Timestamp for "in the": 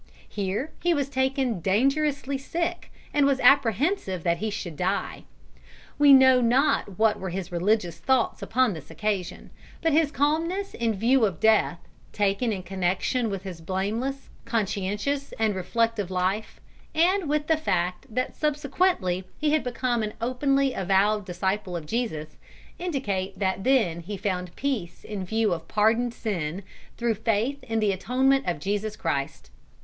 27.65-27.91